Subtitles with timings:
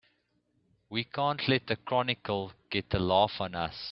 [0.89, 3.75] We can't let the Chronicle get the laugh on us!